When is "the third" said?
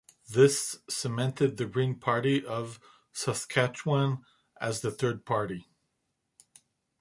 4.81-5.25